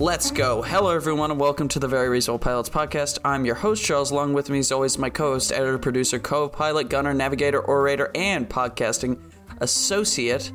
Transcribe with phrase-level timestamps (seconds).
[0.00, 0.62] Let's go.
[0.62, 3.18] Hello, everyone, and welcome to the Very Reasonable Pilots podcast.
[3.22, 4.10] I'm your host, Charles.
[4.10, 8.10] Along with me, as always, my co host, editor, producer, co pilot, gunner, navigator, orator,
[8.14, 9.20] and podcasting
[9.60, 10.52] associate,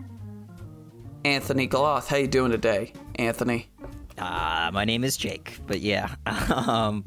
[1.25, 2.07] Anthony Galoth.
[2.07, 3.69] How you doing today, Anthony?
[4.17, 7.05] Uh, my name is Jake, but yeah, um,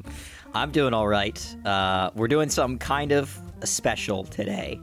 [0.53, 1.55] I'm doing all right.
[1.65, 4.79] Uh, we're doing something kind of special today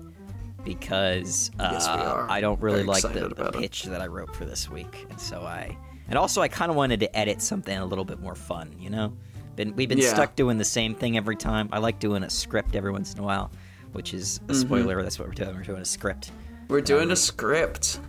[0.63, 1.87] because uh, Yes.
[1.89, 3.61] I don't really Very like the, the about it.
[3.63, 5.75] pitch that I wrote for this week, and so I,
[6.09, 8.75] and also I kind of wanted to edit something a little bit more fun.
[8.79, 9.13] You know,
[9.57, 10.13] been we've been Yeah.
[10.15, 11.69] stuck doing the same thing every time.
[11.73, 13.51] I like doing a script every once in a while,
[13.93, 14.51] which is Mm-hmm.
[14.51, 15.03] a spoiler.
[15.03, 15.55] That's what we're doing.
[15.57, 16.31] We're doing a script.
[16.69, 18.01] We're doing a script.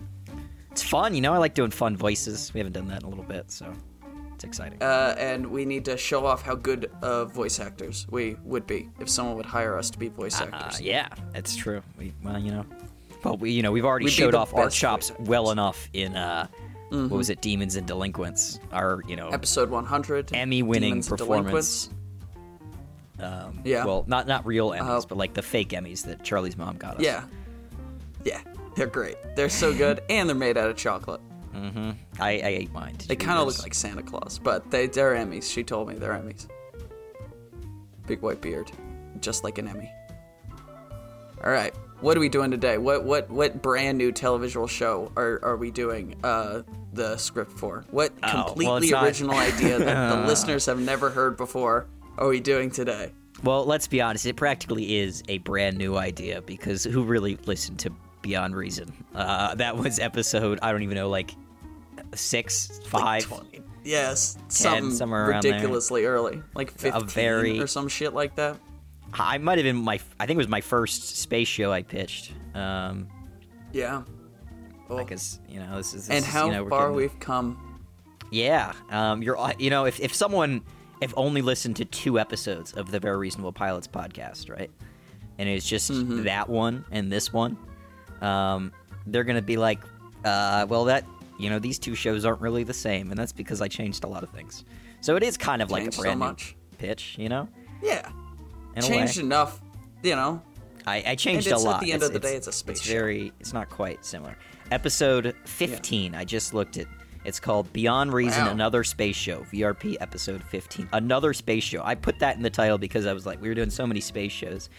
[0.71, 1.33] It's fun, you know.
[1.33, 2.53] I like doing fun voices.
[2.53, 3.71] We haven't done that in a little bit, so
[4.35, 4.81] it's exciting.
[4.81, 8.89] Uh, and we need to show off how good uh, voice actors we would be
[8.99, 10.79] if someone would hire us to be voice Uh, actors.
[10.81, 11.81] yeah, that's true.
[11.97, 12.65] We, well, you know,
[13.23, 16.47] well, we, you know, we've already We'd showed off our chops well enough in uh,
[16.89, 18.59] what was it, Demons and Delinquents?
[18.71, 20.33] Our, you know, Episode 100.
[20.33, 21.89] Emmy-winning performance.
[23.19, 23.83] Um, Yeah.
[23.85, 26.97] Well, not not real Emmys, Uh, but like the fake Emmys that Charlie's mom got
[26.97, 27.01] us.
[27.03, 27.23] Yeah.
[28.23, 28.41] Yeah.
[28.75, 29.17] They're great.
[29.35, 31.21] They're so good, and they're made out of chocolate.
[31.55, 31.91] Mm-hmm.
[32.19, 32.95] I, I ate mine.
[32.97, 35.51] Did They kind of look like Santa Claus, but they, they're Emmys.
[35.51, 36.47] She told me they're Emmys.
[38.05, 38.71] Big white beard,
[39.19, 39.91] just like an Emmy.
[41.43, 42.77] All right, what are we doing today?
[42.77, 46.61] What what what brand new televisual show are, are we doing uh,
[46.93, 47.85] the script for?
[47.91, 52.27] What Oh, well, completely not- original idea that the listeners have never heard before are
[52.27, 53.11] we doing today?
[53.43, 54.25] Well, let's be honest.
[54.25, 57.91] It practically is a brand new idea because who really listened to
[58.23, 58.91] Beyond Reason?
[59.13, 61.31] Uh, that was episode I don't even know, like
[62.15, 63.23] six, Like five.
[63.25, 63.61] 20.
[63.83, 65.53] Yes, something somewhere around there.
[65.53, 68.57] ridiculously early, like 15 very- or some shit like that.
[69.13, 69.99] I might have been my.
[70.19, 72.33] I think it was my first space show I pitched.
[72.53, 73.07] Um,
[73.73, 74.03] Yeah.
[74.89, 74.97] Oh.
[74.97, 76.07] because you know this is.
[76.07, 77.79] This and is, how you know, far getting- we've come.
[78.31, 79.37] Yeah, um, you're.
[79.59, 80.61] You know, if if someone
[81.01, 84.69] if only listened to two episodes of the Very Reasonable Pilots podcast, right,
[85.37, 86.23] and it's just Mm-hmm.
[86.23, 87.57] that one and this one,
[88.21, 88.71] um,
[89.07, 89.79] they're gonna be like,
[90.25, 91.05] uh, well, that
[91.39, 94.07] you know, these two shows aren't really the same, and that's because I changed a
[94.07, 94.65] lot of things.
[95.01, 97.47] So it is kind of like Changed a so brand new pitch, you know.
[97.83, 98.09] Yeah.
[98.81, 99.61] Changed enough,
[100.03, 100.41] you know.
[100.85, 102.87] I, I changed a it's- at the end of the day, it's a space It's
[102.87, 103.31] very.
[103.39, 104.37] It's not quite similar.
[104.71, 106.15] Episode fifteen.
[106.15, 106.83] I just looked at.
[106.83, 106.87] It.
[107.25, 108.51] It's called Beyond Reason: Wow.
[108.51, 109.39] Another Space Show.
[109.51, 110.87] VRP episode fifteen.
[110.93, 111.81] Another space show.
[111.83, 113.99] I put that in the title because I was like, we were doing so many
[113.99, 114.69] space shows,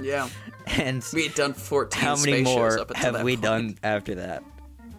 [0.00, 0.28] Yeah.
[0.68, 3.42] and We had done 14 how many space shows more up until have we point.
[3.42, 4.42] done after that?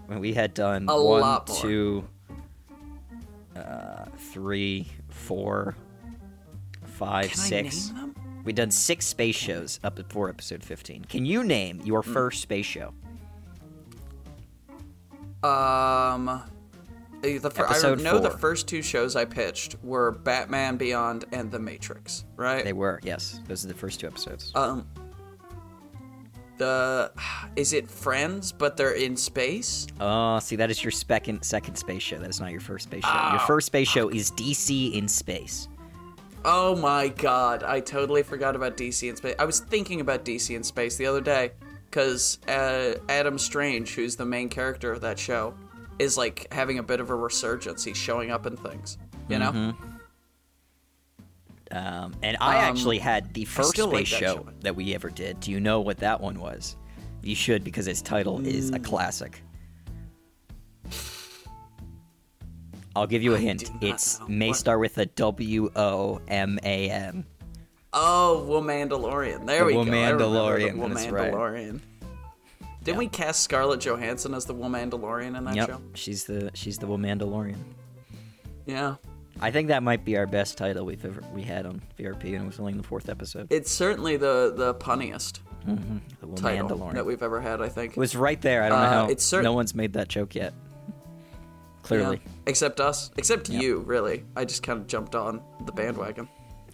[0.05, 1.57] When we had done A one, lot more.
[1.61, 2.07] two,
[3.55, 5.75] uh, three, four,
[6.85, 8.15] five, Can I name them?
[8.47, 11.03] We've done six space shows up before episode 15.
[11.09, 12.13] Can you name your Hmm.
[12.13, 12.93] first space show?
[15.43, 16.41] Um,
[17.21, 21.51] the fir- I Episode know the first two shows I pitched were Batman Beyond and
[21.51, 22.63] The Matrix, right?
[22.63, 23.41] They were, yes.
[23.49, 24.53] Those are the first two episodes.
[24.55, 24.87] um,
[26.57, 27.11] the
[27.57, 29.87] is it Friends, but they're in space?
[29.99, 32.17] Oh, see, that is your second second space show.
[32.17, 33.11] That is not your first space show.
[33.11, 35.67] your Oh, first space show is DC in space.
[36.45, 39.35] Oh my god, I totally forgot about DC in space.
[39.39, 41.51] I was thinking about DC in space the other day
[41.89, 45.53] because uh, Adam Strange, who's the main character of that show,
[45.99, 47.83] is like having a bit of a resurgence.
[47.83, 48.97] He's showing up in things,
[49.29, 49.51] you know.
[49.51, 49.87] Mm-hmm.
[51.69, 54.49] Um, and I Um, actually had the first still like space that show show.
[54.61, 55.39] that we ever did.
[55.41, 56.77] Do you know what that one was?
[57.23, 58.75] You should because its title is Mm.
[58.75, 59.41] a classic.
[62.97, 63.65] I'll give you a hint.
[63.65, 64.27] do not It's know.
[64.27, 64.57] may What?
[64.57, 67.25] start with a W O M A N.
[67.93, 69.45] Oh, Womandalorian.
[69.47, 69.81] There The we go.
[69.81, 71.31] I remember Womandalorian, The that's right.
[71.33, 71.79] Womandalorian.
[72.83, 75.81] Didn't we cast Scarlett Johansson as the Womandalorian in that Yep, show?
[75.93, 77.57] she's the she's the Mandalorian.
[78.65, 78.95] Yeah.
[79.39, 82.43] I think that might be our best title we've ever we had on VRP, and
[82.43, 83.47] it was only in the fourth episode.
[83.51, 86.01] It's certainly the the punniest the
[86.35, 86.93] title Mandalorian.
[86.93, 87.61] that we've ever had.
[87.61, 87.91] I think.
[87.93, 88.63] It was right there.
[88.63, 89.07] I don't know Uh, how.
[89.09, 90.53] it's cer- no one's made that joke yet.
[91.87, 92.31] Clearly, Yeah.
[92.47, 93.11] Except us.
[93.17, 94.25] Except you, really.
[94.35, 96.27] I just kind of jumped on the bandwagon.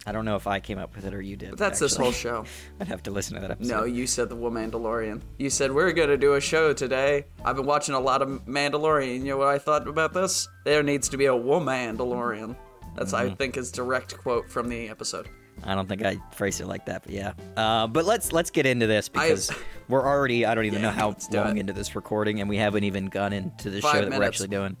[0.06, 1.50] I don't know if I came up with it or you did.
[1.50, 2.44] But that's this whole show.
[2.80, 3.70] I'd have to listen to that episode.
[3.72, 5.22] No, you said the Womandalorian.
[5.38, 7.24] You said we're gonna do a show today.
[7.42, 9.20] I've been watching a lot of Mandalorian.
[9.20, 10.46] You know what I thought about this?
[10.66, 12.56] There needs to be a Womandalorian.
[12.96, 13.34] That's I Mm-hmm.
[13.36, 15.28] think is direct quote from the episode.
[15.62, 17.32] I don't think I phrased it like that, but yeah.
[17.56, 19.50] Uh, but let's let's get into this I- because
[19.88, 21.60] we're already I don't even Yeah, know how long it.
[21.60, 24.48] into this recording, and we haven't even gone into the show Five that we're actually
[24.48, 24.76] doing.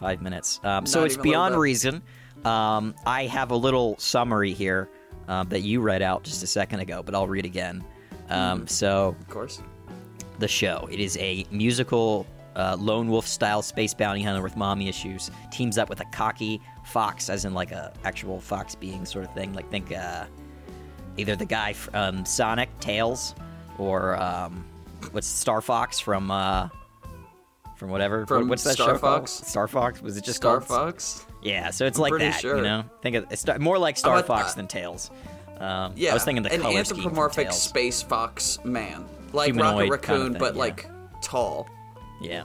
[0.00, 0.60] Five minutes.
[0.64, 2.02] Um, so it's even a little beyond reason.
[2.44, 4.88] Um, I have a little summary here
[5.28, 7.84] um, that you read out just a second ago, but I'll read again.
[8.30, 9.62] Um, So Of course.
[10.38, 10.88] the show.
[10.90, 12.26] It is a musical
[12.56, 16.60] uh, lone wolf style space bounty hunter with mommy issues teams up with a cocky
[16.86, 19.52] fox, as in like a actual fox being sort of thing.
[19.52, 20.24] Like think uh,
[21.18, 23.34] either the guy from Sonic Tails
[23.76, 24.64] or um,
[25.12, 26.68] what's Star Fox from uh,
[27.80, 28.26] from whatever.
[28.26, 29.20] From what's that Star show called?
[29.22, 29.32] Fox?
[29.32, 31.24] Star Fox was it just Star called Fox.
[31.42, 32.38] Yeah, so it's I'm like that.
[32.40, 32.58] sure.
[32.58, 34.56] You know, think of it's more like Star Fox that?
[34.56, 35.10] than Tails.
[35.58, 39.82] Um, Yeah, I was thinking the an color anthropomorphic space fox man, like Rocket kind
[39.82, 40.60] of Raccoon, thing, but yeah.
[40.60, 40.86] like
[41.22, 41.68] tall.
[42.20, 42.44] Yeah,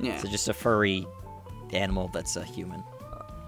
[0.00, 1.06] Yeah, so just a furry
[1.72, 2.82] animal that's a human,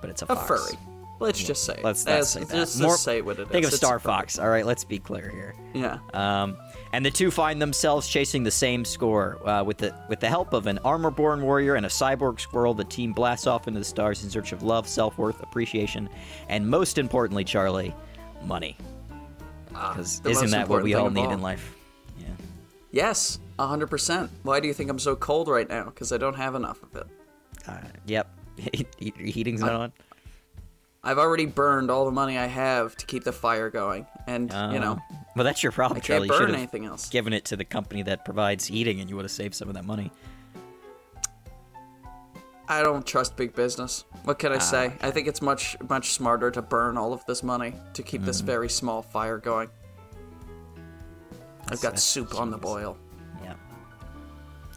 [0.00, 0.46] but it's a, a fox.
[0.46, 0.78] furry.
[1.18, 1.80] Let's just say.
[1.82, 2.50] Let's That's- say that.
[2.54, 3.48] Just, More- just say what it is.
[3.48, 3.98] Think of It's Star.
[3.98, 4.38] Fox.
[4.38, 5.54] All right, let's be clear here.
[5.72, 5.98] Yeah.
[6.12, 6.56] Um,
[6.92, 9.38] and the two find themselves chasing the same score.
[9.48, 12.84] Uh, with the with the help of an armor-born warrior and a cyborg squirrel, the
[12.84, 16.08] team blasts off into the stars in search of love, self-worth, appreciation,
[16.48, 17.94] and most importantly, Charlie,
[18.44, 18.76] money.
[19.68, 21.32] Because Ah, the isn't that what we all important thing of need all.
[21.38, 21.74] in life?
[22.18, 22.26] Yeah.
[22.92, 24.30] Yes, hundred percent.
[24.42, 25.84] Why do you think I'm so cold right now?
[25.84, 27.06] Because I don't have enough of it.
[27.66, 28.28] Uh, yep.
[28.98, 29.92] Heating's not on.
[31.06, 34.80] I've already burned all the money I have to keep the fire going, and you
[34.80, 36.28] know Uh, well, that's your problem, I Charlie.
[36.28, 37.08] can't You should burn have anything else.
[37.08, 39.74] given it to the company that provides heating, and you would have saved some of
[39.74, 40.10] that money.
[42.68, 44.04] I don't trust big business.
[44.24, 44.92] What Ah, can I say?
[45.00, 48.38] I think it's much much smarter to burn all of this money to keep this
[48.38, 48.46] Mm-hmm.
[48.46, 49.68] very small fire going.
[51.68, 52.96] I've got that's soup on the boil.
[53.44, 53.54] Yeah.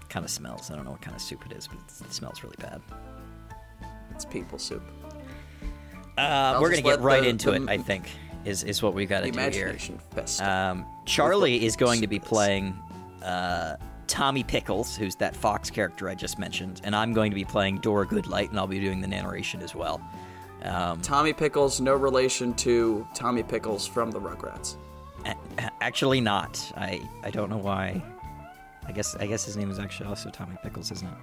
[0.09, 0.69] Kind of smells.
[0.69, 2.81] I don't know what kind of soup it is, but it smells really bad.
[4.11, 4.83] It's people soup.
[6.19, 7.69] Uh, we're gonna get right the- into the- it.
[7.69, 8.09] I think
[8.45, 9.77] is is what we've got to do here.
[10.41, 12.77] Um, Charlie is going to be playing
[13.23, 13.75] uh,
[14.07, 17.79] Tommy Pickles, who's that Fox character I just mentioned, and I'm going to be playing
[17.79, 20.01] Dora Goodlight, and I'll be doing the narration as well.
[20.63, 24.75] Um, Tommy Pickles, no relation to Tommy Pickles from the Rugrats.
[25.81, 26.59] actually, not.
[26.77, 28.01] I I don't know why.
[28.87, 31.13] I guess I guess his name is actually also Tommy Pickles, isn't it?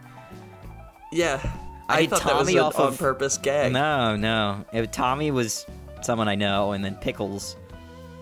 [1.12, 1.40] Yeah,
[1.88, 3.72] I thought that was Tommy an off of- on-purpose gag.
[3.72, 4.64] No, no.
[4.72, 5.66] It- Tommy was
[6.02, 7.56] someone I know, and then Pickles.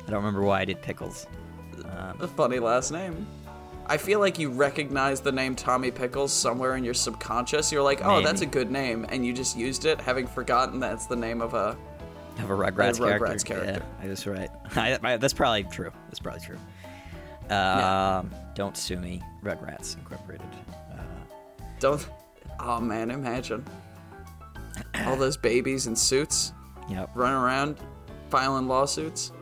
[0.06, 1.26] I don't remember why I did Pickles.
[1.84, 3.26] Um, A funny last name.
[3.86, 7.70] I feel like you recognize the name Tommy Pickles somewhere in your subconscious.
[7.70, 11.06] You're like, oh, that's a good name, and you just used it, having forgotten that's
[11.06, 11.76] the name of a.
[12.38, 13.44] Have a Rugrats, A Rugrats character.
[13.44, 13.82] character.
[14.02, 14.50] Yeah, that's right.
[14.76, 15.92] I, I- that's probably true.
[16.06, 16.58] That's probably true.
[17.54, 20.46] Um, Don't sue me, Rugrats Incorporated.
[20.92, 20.96] Uh,
[21.78, 22.06] Don't.
[22.60, 23.64] Oh man, imagine
[25.06, 26.52] all those babies in suits
[26.88, 27.10] yep.
[27.14, 27.76] running around
[28.30, 29.32] filing lawsuits.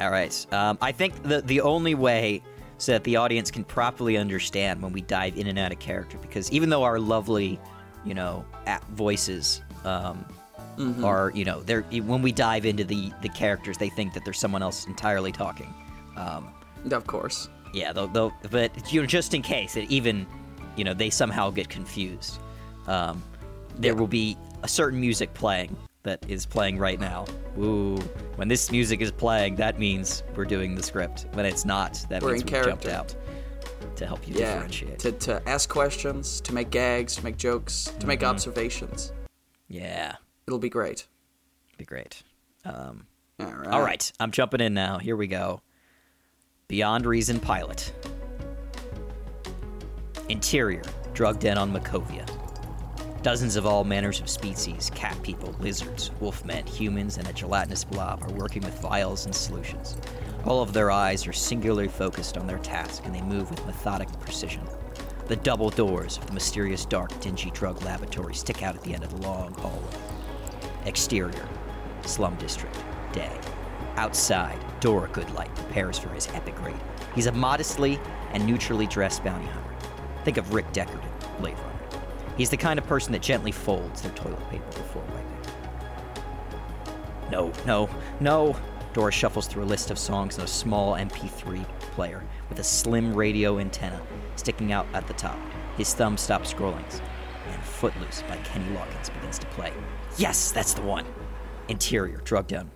[0.00, 0.46] All right.
[0.52, 2.42] Um, I think the the only way
[2.78, 6.18] so that the audience can properly understand when we dive in and out of character,
[6.18, 7.58] because even though our lovely,
[8.04, 8.44] you know,
[8.90, 10.24] voices um,
[11.02, 14.38] are, you know, they're when we dive into the the characters, they think that there's
[14.38, 15.72] someone else entirely talking.
[16.16, 16.48] Um,
[16.90, 17.48] Of course.
[17.72, 20.26] yeah, they'll, they'll, but you know, just in case that even,
[20.76, 22.38] you know, they somehow get confused,
[22.86, 23.22] um,
[23.78, 23.98] there Yeah.
[23.98, 27.24] will be a certain music playing that is playing right now.
[27.58, 27.96] Ooh,
[28.36, 31.26] when this music is playing, that means we're doing the script.
[31.32, 33.14] When it's not, that We're means we jumped out
[33.96, 34.52] to help you Yeah.
[34.54, 34.98] differentiate.
[35.00, 38.28] To, to ask questions, to make gags, to make jokes, to make Mm-hmm.
[38.30, 39.12] observations.
[39.68, 41.06] yeah, It'll be great.
[41.78, 42.22] be great.
[42.64, 43.06] Um,
[43.40, 43.68] All right.
[43.68, 44.98] all right, I'm jumping in now.
[44.98, 45.60] Here we go.
[46.68, 47.92] Beyond Reason pilot.
[50.28, 50.82] Interior,
[51.14, 52.26] drug den on Makovia.
[53.22, 58.24] Dozens of all manners of species cat people, lizards, wolfmen, humans, and a gelatinous blob
[58.24, 59.96] are working with vials and solutions.
[60.44, 64.08] All of their eyes are singularly focused on their task, and they move with methodic
[64.18, 64.62] precision.
[65.28, 69.04] The double doors of the mysterious, dark, dingy drug laboratory stick out at the end
[69.04, 69.96] of the long hallway.
[70.86, 71.48] Exterior,
[72.04, 72.76] slum district,
[73.12, 73.38] day.
[73.94, 76.74] Outside, Dora Goodlight prepares for his epic raid.
[77.14, 78.00] He's a modestly
[78.32, 79.65] and neutrally dressed bounty hunter.
[80.26, 82.02] Think of Rick Deckard in Blade Runner.
[82.36, 85.52] He's the kind of person that gently folds their toilet paper before wiping.
[87.30, 88.56] No, no, no.
[88.92, 93.14] Dora shuffles through a list of songs in a small MP3 player with a slim
[93.14, 94.02] radio antenna
[94.34, 95.38] sticking out at the top.
[95.76, 96.82] His thumb stops scrolling,
[97.48, 99.72] and Footloose by Kenny Loggins begins to play.
[100.18, 101.06] Yes, that's the one.
[101.68, 102.68] Interior, drug den.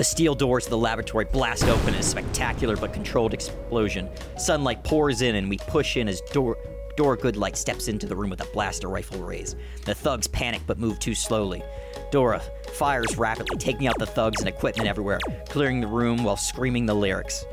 [0.00, 4.08] The steel doors of the laboratory blast open in a spectacular but controlled explosion.
[4.38, 6.56] Sunlight pours in, and we push in as door.
[6.96, 9.58] Dora Goodlight steps into the room with a blaster rifle raised.
[9.84, 11.62] The thugs panic but move too slowly.
[12.10, 12.40] Dora
[12.72, 15.18] fires rapidly, taking out the thugs and equipment everywhere,
[15.50, 17.44] clearing the room while screaming the lyrics.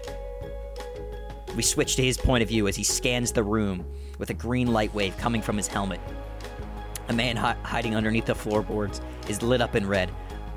[1.54, 3.86] We switch to his point of view as he scans the room
[4.20, 6.00] with a green light wave coming from his helmet.
[7.10, 10.10] A man hi- hiding underneath the floorboards is lit up in red.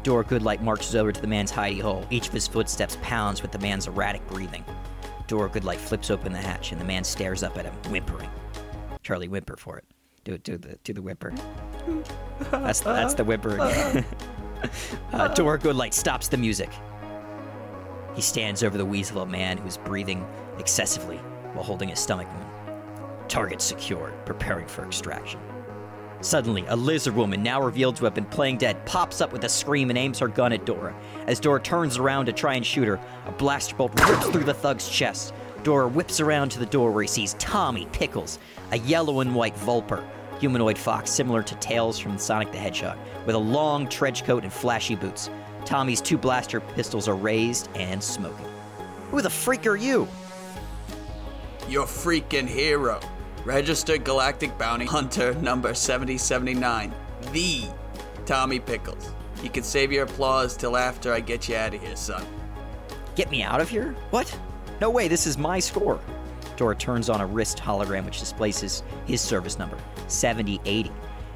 [0.02, 2.04] Dora Goodlight marches over to the man's hidey hole.
[2.10, 4.64] Each of his footsteps pounds with the man's erratic breathing.
[5.26, 8.28] Dora Goodlight flips open the hatch, and the man stares up at him, whimpering.
[9.02, 9.84] Charlie, whimper for it.
[10.24, 10.44] Do it.
[10.44, 11.32] Do the do the whimper.
[12.50, 13.54] That's that's the whimper.
[13.54, 14.04] again.
[15.12, 16.70] uh, Dora Goodlight stops the music.
[18.14, 20.26] He stands over the weasel of a man who's breathing
[20.58, 21.16] excessively
[21.52, 22.80] while holding his stomach wound.
[23.28, 25.40] Target secured, preparing for extraction.
[26.22, 29.48] Suddenly, a lizard woman, now revealed to have been playing dead, pops up with a
[29.48, 30.94] scream and aims her gun at Dora.
[31.26, 34.52] As Dora turns around to try and shoot her, a blaster bolt rips through the
[34.52, 35.32] thug's chest.
[35.62, 38.38] Dora whips around to the door where he sees Tommy Pickles,
[38.72, 40.04] a yellow and white Vulper,
[40.38, 44.52] humanoid fox similar to Tails from Sonic the Hedgehog, with a long trench coat and
[44.52, 45.30] flashy boots.
[45.64, 48.46] Tommy's two blaster pistols are raised and smoking.
[49.10, 50.06] Who the freak are you?
[51.68, 53.00] Your freaking hero.
[53.44, 56.92] Registered Galactic Bounty Hunter number 7079.
[57.32, 57.62] The
[58.26, 59.12] Tommy Pickles.
[59.42, 62.24] You can save your applause till after I get you out of here, son.
[63.16, 63.96] Get me out of here?
[64.10, 64.38] What?
[64.82, 66.00] No way, this is my score.
[66.56, 69.78] Dora turns on a wrist hologram which displays his, service number,
[70.08, 70.92] 7080,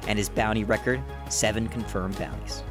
[0.07, 2.63] and his bounty record, 7 confirmed bounties.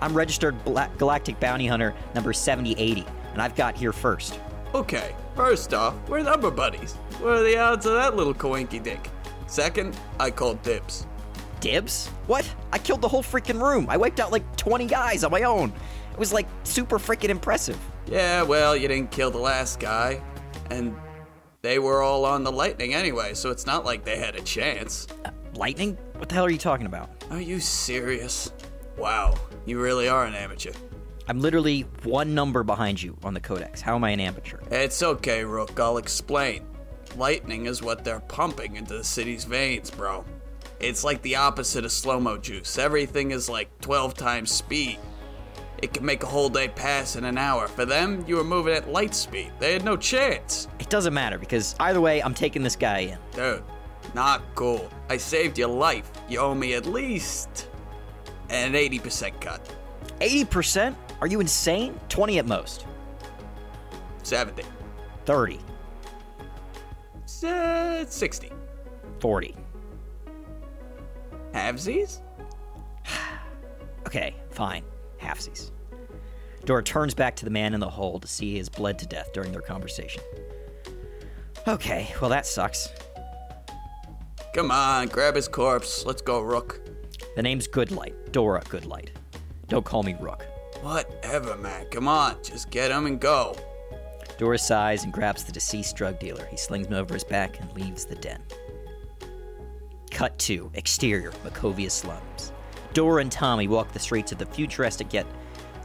[0.00, 0.56] I'm registered
[0.96, 4.40] Galactic Bounty Hunter number 7080, and I've got here first.
[4.74, 6.94] Okay, first off, we're number buddies.
[7.20, 9.10] What are the odds of that little coinky dink?
[9.46, 11.06] Second, I called dibs.
[11.60, 12.08] Dibs?
[12.26, 12.50] What?
[12.72, 13.86] I killed the whole freaking room.
[13.88, 15.72] I wiped out like 20 guys on my own.
[16.12, 17.78] It was like super freaking impressive.
[18.06, 20.22] Yeah, well, you didn't kill the last guy,
[20.70, 20.96] and
[21.62, 25.06] they were all on the lightning anyway, so it's not like they had a chance.
[25.24, 25.98] Uh, lightning?
[26.16, 27.10] What the hell are you talking about?
[27.30, 28.52] Are you serious?
[28.96, 29.34] Wow,
[29.66, 30.72] you really are an amateur.
[31.28, 33.80] I'm literally one number behind you on the codex.
[33.80, 34.58] How am I an amateur?
[34.70, 36.64] It's okay, Rook, I'll explain.
[37.16, 40.24] Lightning is what they're pumping into the city's veins, bro.
[40.78, 42.78] It's like the opposite of slow mo juice.
[42.78, 44.98] Everything is like 12 times speed.
[45.82, 47.66] It can make a whole day pass in an hour.
[47.66, 49.50] For them, you were moving at light speed.
[49.58, 50.68] They had no chance.
[50.78, 53.18] It doesn't matter because either way, I'm taking this guy in.
[53.34, 53.64] Dude,
[54.14, 54.88] not cool.
[55.08, 56.10] I saved your life.
[56.28, 57.68] You owe me at least
[58.48, 59.74] an 80% cut.
[60.20, 60.94] 80%?
[61.20, 61.98] Are you insane?
[62.08, 62.86] 20 at most.
[64.22, 64.62] 70.
[65.24, 65.60] 30.
[67.44, 68.52] Uh, 60.
[69.20, 69.54] 40.
[71.52, 72.20] Halvesies?
[74.06, 74.84] Okay, fine.
[75.20, 75.72] Halfsies.
[76.64, 79.06] Dora turns back to the man in the hole to see he has bled to
[79.06, 80.22] death during their conversation.
[81.66, 82.88] Okay, well, that sucks.
[84.54, 86.06] Come on, grab his corpse.
[86.06, 86.80] Let's go, Rook.
[87.34, 88.32] The name's Goodlight.
[88.32, 89.10] Dora Goodlight.
[89.66, 90.46] Don't call me Rook.
[90.82, 91.86] Whatever, man.
[91.90, 93.56] Come on, just get him and go.
[94.38, 96.46] Dora sighs and grabs the deceased drug dealer.
[96.50, 98.42] He slings him over his back and leaves the den.
[100.10, 102.52] Cut to exterior Makovia slums.
[102.92, 105.26] Dora and Tommy walk the streets of the futuristic yet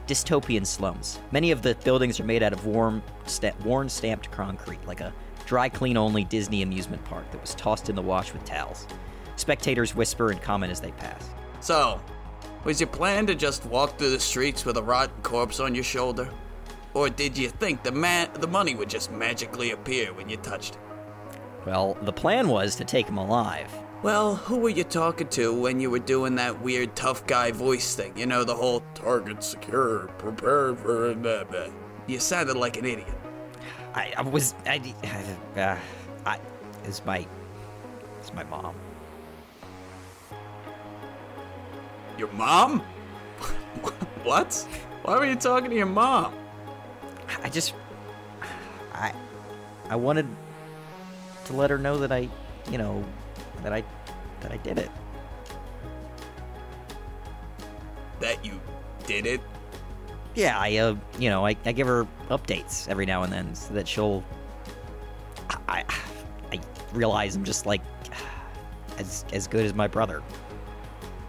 [0.06, 1.18] dystopian slums.
[1.30, 5.12] Many of the buildings are made out of warm, sta- worn stamped concrete, like a
[5.46, 8.86] dry clean only Disney amusement park that was tossed in the wash with towels.
[9.36, 11.30] Spectators whisper and comment as they pass.
[11.60, 12.00] So,
[12.64, 15.84] was your plan to just walk through the streets with a rotten corpse on your
[15.84, 16.28] shoulder?
[16.94, 20.74] Or did you think the man the money would just magically appear when you touched
[20.74, 20.80] it?
[21.66, 23.72] Well, the plan was to take him alive.
[24.02, 27.94] Well, who were you talking to when you were doing that weird tough guy voice
[27.94, 28.16] thing?
[28.16, 31.66] You know, the whole target secure, prepare for blah, blah.
[32.08, 33.14] You sounded like an idiot.
[33.94, 34.80] I, I was I,
[35.56, 35.76] uh,
[36.26, 36.38] I
[36.84, 37.24] it's my
[38.18, 38.74] it's my mom.
[42.22, 42.78] Your mom?
[44.22, 44.54] what?
[45.02, 46.32] Why were you talking to your mom?
[47.42, 47.74] I just
[48.92, 49.12] I
[49.90, 50.28] I wanted
[51.46, 52.28] to let her know that I,
[52.70, 53.04] you know,
[53.64, 53.82] that I
[54.40, 54.88] that I did it.
[58.20, 58.60] That you
[59.04, 59.40] did it?
[60.36, 63.74] Yeah, I uh, you know, I, I give her updates every now and then so
[63.74, 64.22] that she'll
[65.66, 65.82] I
[66.52, 66.60] I
[66.92, 67.82] realize I'm just like
[68.98, 70.22] as as good as my brother.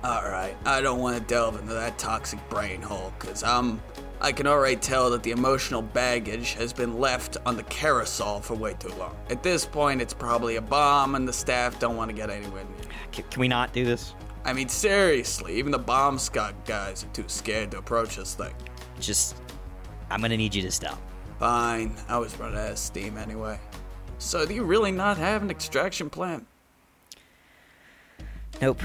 [0.03, 3.81] Alright, I don't want to delve into that toxic brain hole, because I'm.
[4.19, 8.55] I can already tell that the emotional baggage has been left on the carousel for
[8.55, 9.15] way too long.
[9.29, 12.63] At this point, it's probably a bomb, and the staff don't want to get anywhere
[12.63, 12.89] near.
[13.12, 14.13] Can, can we not do this?
[14.45, 18.53] I mean, seriously, even the bomb squad guys are too scared to approach this thing.
[19.00, 19.38] Just
[20.10, 21.01] I'm gonna need you to stop.
[21.39, 23.60] Fine, I was running out of steam anyway.
[24.17, 26.45] So, do you really not have an extraction plan?
[28.62, 28.81] Nope.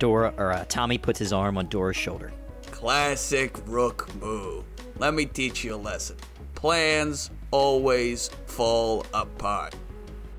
[0.00, 2.32] Dora or uh, Tommy puts his arm on Dora's shoulder.
[2.72, 4.64] Classic Rook move.
[4.98, 6.16] Let me teach you a lesson.
[6.56, 9.76] Plans always fall apart.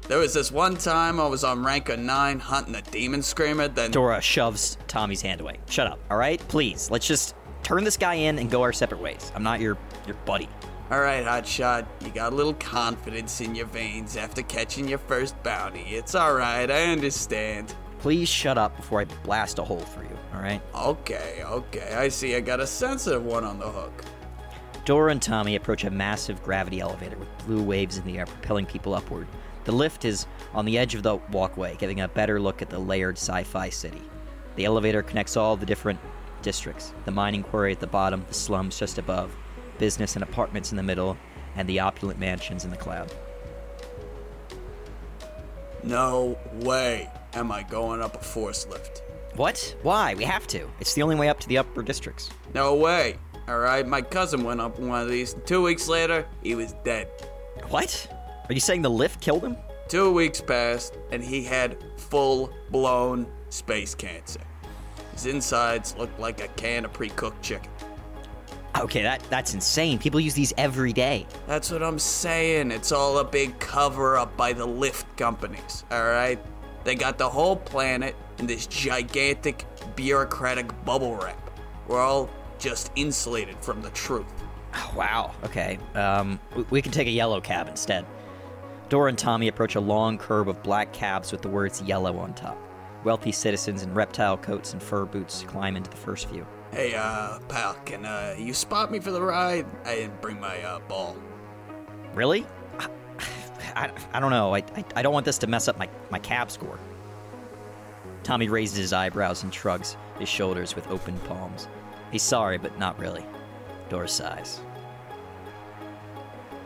[0.08, 3.70] There was this one time I was on rank of 9 hunting a demon screamer,
[3.70, 3.92] then.
[3.92, 5.58] Dora shoves Tommy's hand away.
[5.70, 6.40] Shut up, all right?
[6.50, 9.32] Please, let's just turn this guy in and go our separate ways.
[9.36, 10.50] I'm not your your buddy.
[10.92, 15.84] Alright, Hotshot, you got a little confidence in your veins after catching your first bounty.
[15.84, 17.74] It's alright, I understand.
[18.02, 20.60] Please shut up before I blast a hole through you, alright?
[20.74, 24.04] Okay, okay, I see I got a sensitive one on the hook.
[24.86, 28.66] Dora and Tommy approach a massive gravity elevator with blue waves in the air propelling
[28.66, 29.28] people upward.
[29.66, 32.80] The lift is on the edge of the walkway, giving a better look at the
[32.80, 34.02] layered sci fi city.
[34.56, 36.00] The elevator connects all the different
[36.42, 39.32] districts the mining quarry at the bottom, the slums just above,
[39.78, 41.18] business and apartments in the middle,
[41.56, 43.14] and the opulent mansions in the cloud.
[45.84, 49.04] No way am I going up a force lift.
[49.36, 49.76] What?
[49.84, 50.14] Why?
[50.16, 50.70] We have to.
[50.80, 52.30] It's the only way up to the upper districts.
[52.54, 53.18] No way.
[53.48, 55.36] Alright, my cousin went up one of these.
[55.46, 57.08] Two weeks later, he was dead.
[57.70, 58.08] What?
[58.50, 59.58] Are you saying the lift killed him?
[59.88, 64.42] Two weeks passed, and he had full blown space cancer.
[65.14, 67.70] His insides looked like a can of pre cooked chicken.
[68.80, 70.00] Okay, that that's insane.
[70.00, 71.28] People use these every day.
[71.46, 72.72] That's what I'm saying.
[72.72, 76.40] It's all a big cover up by the lift companies, alright?
[76.84, 81.60] They got the whole planet in this gigantic bureaucratic bubble wrap.
[81.88, 84.26] We're all just insulated from the truth.
[84.74, 85.32] Oh, wow.
[85.44, 85.78] Okay.
[85.96, 88.06] Um, we, we can take a yellow cab instead.
[88.90, 92.34] Dora and Tommy approach a long curb of black cabs with the words yellow on
[92.34, 92.58] top.
[93.04, 96.46] Wealthy citizens in reptile coats and fur boots climb into the first few.
[96.72, 99.66] Hey, uh, pal, can uh, you spot me for the ride?
[99.86, 101.18] I didn't bring my uh, ball.
[102.14, 102.46] Really?
[103.76, 104.56] I, I, don't know.
[104.56, 106.80] I, I, I don't want this to mess up my, my cab score.
[108.24, 111.68] Tommy raises his eyebrows and shrugs his shoulders with open palms.
[112.12, 113.26] He's sorry, but not really.
[113.90, 114.62] Dora sighs.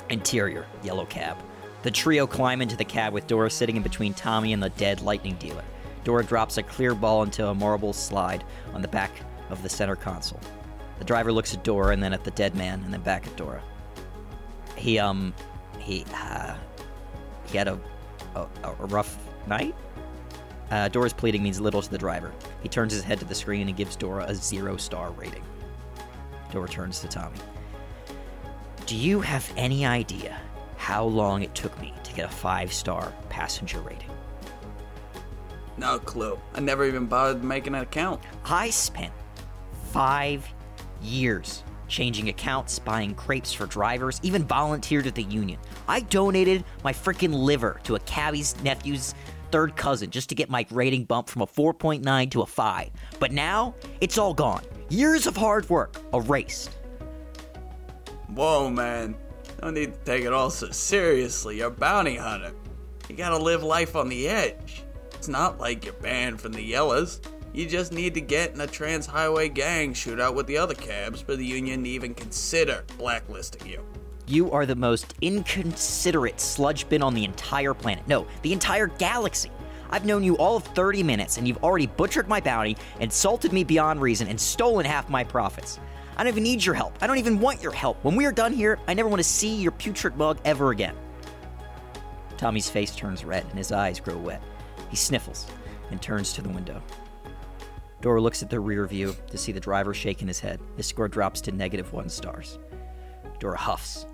[0.10, 1.38] Interior, yellow cab.
[1.84, 5.02] The trio climb into the cab with Dora sitting in between Tommy and the dead
[5.02, 5.64] lightning dealer.
[6.04, 8.44] Dora drops a clear ball into a marble slide
[8.74, 9.12] on the back
[9.50, 10.40] of the center console.
[11.00, 13.36] The driver looks at Dora and then at the dead man and then back at
[13.36, 13.62] Dora.
[14.76, 15.34] He, um,
[15.80, 16.56] he, uh,
[17.48, 17.80] he had a,
[18.36, 19.76] a, a rough night?
[20.72, 22.32] Uh, Dora's pleading means little to the driver.
[22.64, 25.44] He turns his head to the screen and gives Dora a zero star rating.
[26.52, 27.38] Dora turns to Tommy.
[28.86, 30.40] Do you have any idea
[30.78, 34.10] how long it took me to get a five star passenger rating?
[35.78, 36.40] No clue.
[36.54, 38.22] I never even bothered making an account.
[38.46, 39.12] I spent
[39.92, 40.48] five
[41.02, 45.60] years changing accounts, buying crepes for drivers, even volunteered at the union.
[45.88, 49.14] I donated my freaking liver to a cabbie's nephew's
[49.52, 52.90] third cousin just to get my rating bumped from a 4.9 to a 5.
[53.20, 54.64] But now, it's all gone.
[54.90, 56.72] Years of hard work erased.
[58.28, 59.16] Whoa, man.
[59.64, 61.58] No need to take it all so seriously.
[61.58, 62.52] You're a bounty hunter.
[63.10, 64.84] You gotta live life on the edge.
[65.14, 67.22] It's not like you're banned from the Yellows.
[67.56, 71.22] You just need to get in a trans highway gang shootout with the other cabs
[71.22, 73.82] for the Union to even consider blacklisting you.
[74.28, 78.06] You are the most inconsiderate sludge bin on the entire planet.
[78.10, 79.52] No, the entire galaxy.
[79.90, 83.64] I've known you all of 30 minutes, and you've already butchered my bounty, insulted me
[83.64, 85.80] beyond reason, and stolen half my profits.
[86.18, 86.98] I don't even need your help.
[87.00, 88.04] I don't even want your help.
[88.04, 90.96] When we are done here, I never want to see your putrid mug ever again.
[92.36, 94.44] Tommy's face turns red, and his eyes grow wet.
[94.90, 95.48] He sniffles
[95.90, 96.84] and turns to the window.
[98.06, 100.60] Dora looks at the rear view to see the driver shaking his head.
[100.78, 102.60] His score drops to negative one stars.
[103.40, 104.06] Dora huffs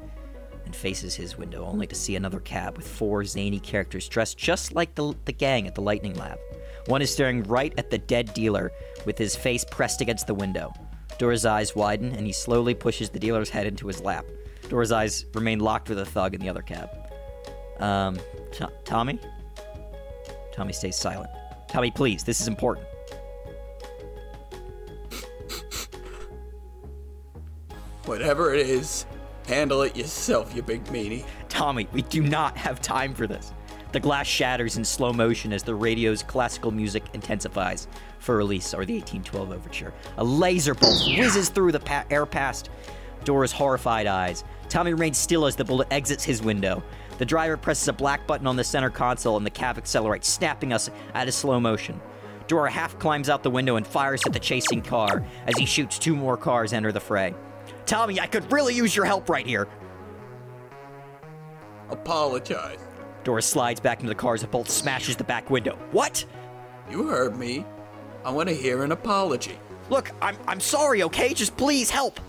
[0.63, 4.73] and faces his window, only to see another cab with four zany characters dressed just
[4.73, 6.39] like the, the gang at the Lightning Lab.
[6.85, 8.71] One is staring right at the dead dealer
[9.05, 10.71] with his face pressed against the window.
[11.17, 14.23] Dora's eyes widen, and he slowly pushes the dealer's head into his lap.
[14.69, 16.89] Dora's eyes remain locked with a thug in the other cab.
[17.81, 18.17] Um,
[18.53, 19.19] T- Tommy?
[20.53, 21.29] Tommy stays silent.
[21.67, 22.87] Tommy, please, this is important.
[28.05, 29.05] Whatever it is,
[29.47, 31.25] handle it yourself, you big meanie.
[31.49, 33.53] Tommy, we do not have time for this.
[33.91, 37.87] The glass shatters in slow motion as the radio's classical music intensifies
[38.19, 39.93] for release or the 1812 overture.
[40.17, 42.69] A laser bolt whizzes through the pa- air past
[43.23, 44.43] Dora's horrified eyes.
[44.69, 46.81] Tommy remains still as the bullet exits his window.
[47.17, 50.73] The driver presses a black button on the center console and the cab accelerates, snapping
[50.73, 51.99] us out of slow motion.
[52.47, 55.99] Dora half climbs out the window and fires at the chasing car as he shoots
[55.99, 57.35] two more cars enter the fray.
[57.85, 59.67] Tommy, I could really use your help right here.
[61.89, 62.79] Apologize.
[63.23, 65.77] Dora slides back into the car as a bolt smashes the back window.
[65.91, 66.25] What?
[66.89, 67.65] You heard me.
[68.23, 69.57] I want to hear an apology.
[69.89, 71.33] Look, I'm, I'm sorry, okay?
[71.33, 72.19] Just please help.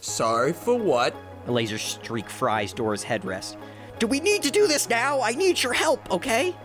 [0.00, 1.14] Sorry for what?
[1.46, 3.56] A laser streak fries Dora's headrest.
[3.98, 5.20] Do we need to do this now?
[5.20, 6.56] I need your help, okay?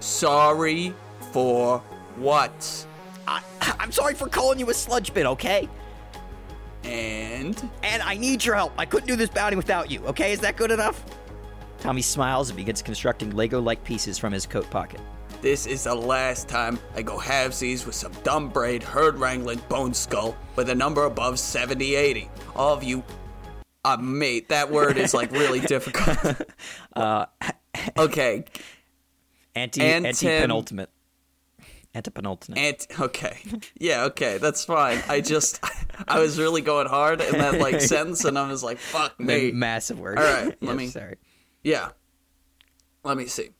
[0.00, 0.94] Sorry
[1.32, 1.78] for
[2.16, 2.86] what?
[3.26, 3.42] I,
[3.78, 5.68] I'm sorry for calling you a sludge bin, okay?
[6.84, 8.72] And And I need your help.
[8.76, 10.32] I couldn't do this bounty without you, okay?
[10.32, 11.04] Is that good enough?
[11.80, 15.00] Tommy smiles and begins constructing Lego like pieces from his coat pocket.
[15.40, 19.92] this is the last time I go halvesies with some dumb braid, herd wrangling bone
[19.92, 22.30] skull with a number above 70 80.
[22.54, 23.02] All of you.
[23.84, 26.42] Uh, mate, that word is like really difficult.
[27.98, 28.44] okay,
[29.56, 30.90] Anti And anti penultimate.
[31.94, 32.56] Antipenultimate.
[32.56, 33.36] And okay,
[33.78, 35.02] yeah, okay, that's fine.
[35.08, 35.60] I just,
[36.08, 39.52] I was really going hard in that like sentence, and I was like, "Fuck me."
[39.52, 40.18] Massive word.
[40.18, 41.16] All right, let Yeah, me- Sorry.
[41.62, 41.90] Yeah.
[43.04, 43.50] Let me see.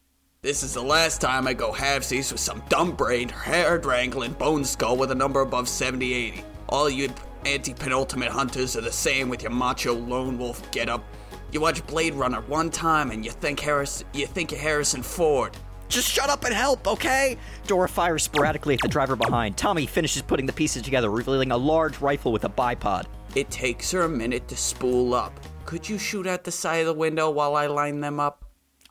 [0.40, 4.64] This is the last time I go halvesies with some dumb brained, hair wrangling bone
[4.64, 6.44] skull with a number above 70 80.
[6.68, 7.12] All you
[7.44, 11.04] anti penultimate hunters are the same with your macho lone wolf get up.
[11.52, 15.56] You watch Blade Runner one time and you think Harris you think you're Harrison Ford.
[15.92, 17.36] Just shut up and help, okay?
[17.66, 19.58] Dora fires sporadically at the driver behind.
[19.58, 23.04] Tommy finishes putting the pieces together, revealing a large rifle with a bipod.
[23.34, 25.38] It takes her a minute to spool up.
[25.66, 28.42] Could you shoot at the side of the window while I line them up?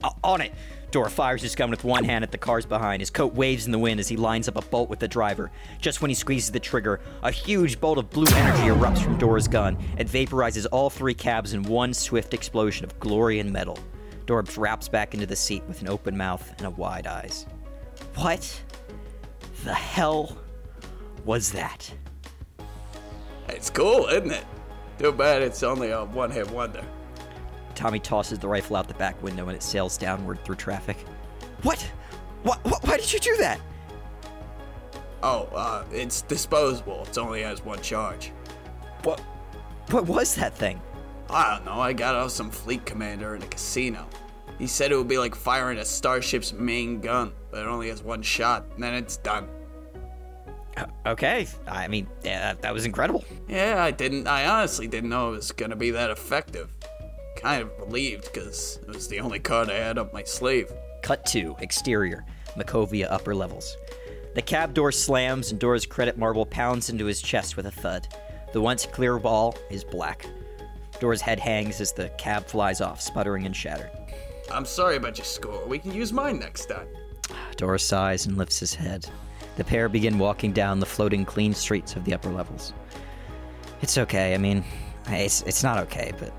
[0.04, 0.54] Uh, on it!
[0.92, 3.02] Dora fires his gun with one hand at the cars behind.
[3.02, 5.50] His coat waves in the wind as he lines up a bolt with the driver.
[5.80, 9.48] Just when he squeezes the trigger, a huge bolt of blue energy erupts from Dora's
[9.48, 9.76] gun.
[9.98, 13.80] and vaporizes all three cabs in one swift explosion of glory and metal.
[14.26, 17.46] Dora wraps back into the seat with an open mouth and a wide eyes.
[18.16, 18.62] What
[19.64, 20.38] the hell
[21.26, 21.92] was that?
[23.50, 24.46] It's cool, isn't it?
[25.00, 26.84] Too bad it's only a one hit wonder.
[27.76, 30.98] Tommy tosses the rifle out the back window and it sails downward through traffic.
[31.64, 31.82] What?
[32.44, 32.64] What?
[32.64, 33.60] what why did you do that?
[35.24, 37.06] Oh, uh, it's disposable.
[37.10, 38.32] It only has one charge.
[39.04, 39.20] What?
[39.90, 40.82] What was that thing?
[41.32, 41.80] I don't know.
[41.80, 44.08] I got off some fleet commander in a casino.
[44.60, 48.04] He said it would be like firing a starship's main gun, but it only has
[48.04, 49.48] one shot, and then it's done.
[50.78, 53.26] Uh, okay, I mean, yeah, that was incredible.
[53.48, 54.28] Yeah, I didn't.
[54.28, 56.72] I honestly didn't know it was gonna be that effective.
[57.38, 60.72] Kind of relieved because it was the only card I had up my sleeve.
[61.02, 63.76] Cut to exterior, Makovia upper levels.
[64.36, 68.08] The cab door slams and Dora's credit marble pounds into his chest with a thud.
[68.54, 70.26] The once clear wall is black.
[71.02, 73.90] Dora's head hangs as the cab flies off, sputtering and shattered.
[74.52, 75.66] I'm sorry about your score.
[75.66, 76.88] We can use mine next time.
[77.58, 79.10] Dora sighs and lifts his head.
[79.58, 82.74] The pair begin walking down the floating clean streets of the upper levels.
[83.82, 84.36] It's okay.
[84.36, 84.64] I mean,
[85.08, 86.32] it's it's not okay, but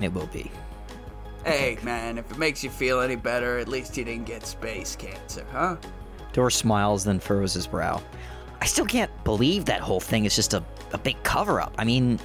[0.00, 0.50] it will be.
[1.44, 4.96] Hey, man, if it makes you feel any better, at least you didn't get space
[4.96, 5.76] cancer, huh?
[6.32, 8.02] Dora smiles, then furrows his brow.
[8.60, 11.74] I still can't believe that whole thing is just a, a big cover up.
[11.78, 12.18] I mean,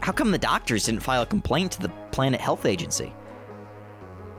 [0.00, 3.14] how come the doctors didn't file a complaint to the Planet Health Agency?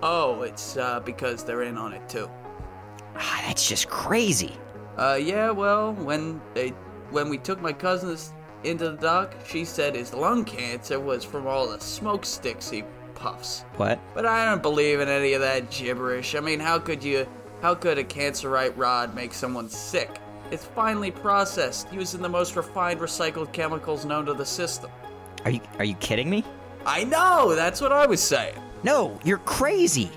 [0.04, 2.30] Oh, it's uh, because they're in on it too.
[3.16, 4.54] Ah, that's just crazy.
[4.98, 6.70] Uh, yeah, well, when they
[7.12, 11.46] when we took my cousins into the doc, she said his lung cancer was from
[11.46, 12.84] all the smoke sticks he
[13.16, 13.64] puffs.
[13.78, 14.00] What?
[14.14, 16.36] But I don't believe in any of that gibberish.
[16.36, 17.28] I mean, how could you?
[17.62, 20.10] How could a cancerite rod make someone sick?
[20.50, 24.90] It's finely processed, using the most refined recycled chemicals known to the system.
[25.46, 26.44] Are you are you kidding me?
[26.86, 27.56] I know.
[27.56, 28.56] That's what I was saying.
[28.84, 30.10] No, you're crazy.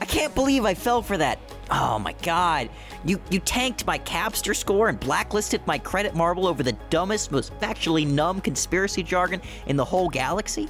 [0.00, 1.38] I can't believe I fell for that.
[1.70, 2.70] Oh my god.
[3.04, 7.58] You you tanked my Capster score and blacklisted my credit marble over the dumbest, most
[7.60, 10.68] factually numb conspiracy jargon in the whole galaxy?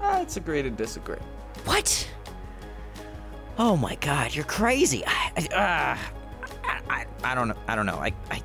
[0.00, 1.18] Let's agree to disagree.
[1.64, 2.08] What?
[3.58, 5.04] Oh my god, you're crazy.
[5.06, 5.98] I, I, uh,
[6.64, 7.56] I, I, I don't know.
[7.66, 7.96] I don't know.
[7.98, 8.42] I, I,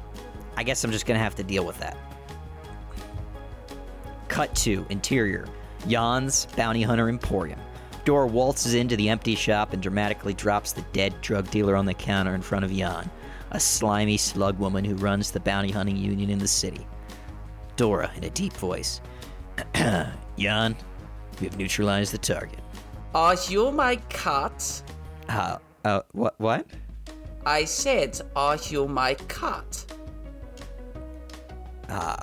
[0.57, 1.97] I guess I'm just gonna have to deal with that.
[4.33, 5.45] Cut to interior.
[5.87, 7.59] Jan's Bounty Hunter Emporium.
[8.03, 11.93] Dora waltzes into the empty shop and dramatically drops the dead drug dealer on the
[11.93, 13.07] counter in front of Jan,
[13.51, 16.87] a slimy slug woman who runs the bounty hunting union in the city.
[17.75, 19.01] Dora, in a deep voice,
[19.75, 20.75] Jan,
[21.39, 22.59] we have neutralized the target.
[23.13, 24.81] Are you my cat?
[25.29, 26.65] Uh, uh, what, what?
[27.45, 29.85] I said, are you my cat?
[31.87, 32.17] Uh,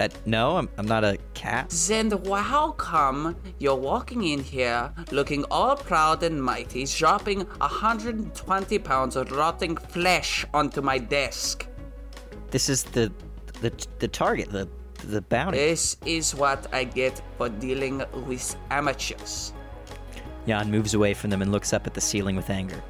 [0.00, 1.70] Uh, no, I'm, I'm not a cat.
[1.70, 9.14] Then how come you're walking in here looking all proud and mighty, dropping 120 pounds
[9.14, 11.66] of rotting flesh onto my desk?
[12.50, 13.12] This is the,
[13.60, 14.68] the, the target, the,
[15.06, 15.58] the bounty.
[15.58, 19.52] This is what I get for dealing with amateurs.
[20.46, 22.82] Jan moves away from them and looks up at the ceiling with anger.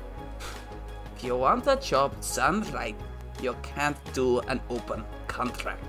[1.16, 2.96] If you want a job done right,
[3.42, 5.84] you can't do an open contract.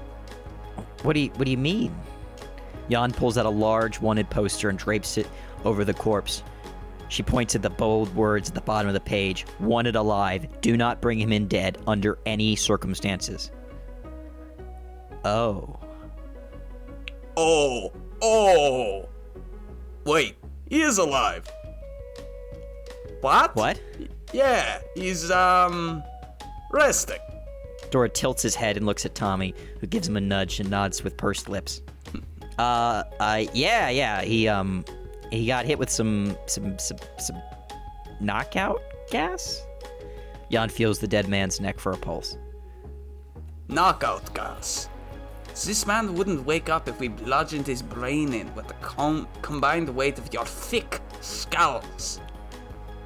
[1.05, 1.95] What do you, what do you mean?
[2.89, 5.27] Jan pulls out a large wanted poster and drapes it
[5.63, 6.41] over the corpse.
[7.09, 10.47] She points at the bold words at the bottom of the page Wanted alive.
[10.61, 13.51] Do not bring him in dead under any circumstances.
[15.23, 15.79] Oh.
[17.37, 19.07] Oh, oh.
[20.05, 20.37] Wait,
[20.67, 21.47] he is alive.
[23.21, 23.55] What?
[23.55, 23.79] What?
[24.33, 26.03] Yeah, he's, um,
[26.71, 27.19] resting.
[27.91, 31.03] Dora tilts his head and looks at Tommy, who gives him a nudge and nods
[31.03, 31.81] with pursed lips.
[32.57, 34.21] Uh, uh, yeah, yeah.
[34.21, 34.85] He um,
[35.31, 37.41] he got hit with some some some, some
[38.19, 39.65] knockout gas.
[40.49, 42.38] Jan feels the dead man's neck for a pulse.
[43.67, 44.89] Knockout gas.
[45.49, 49.89] This man wouldn't wake up if we bludgeoned his brain in with the com- combined
[49.89, 52.19] weight of your thick skulls.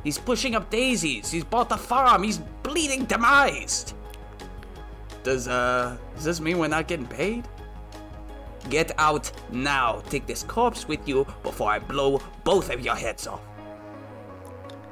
[0.03, 1.32] He's pushing up daisies.
[1.32, 2.23] He's bought a farm.
[2.23, 3.93] He's bleeding demised.
[5.23, 7.47] Does uh does this mean we're not getting paid?
[8.69, 10.01] Get out now.
[10.10, 13.41] Take this corpse with you before I blow both of your heads off.